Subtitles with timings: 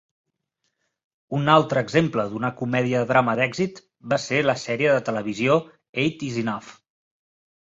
[1.39, 3.83] Un altre exemple d'una comèdia-drama d'èxit
[4.15, 5.61] va ser la sèrie de televisió
[6.07, 6.75] "Eight Is Enough".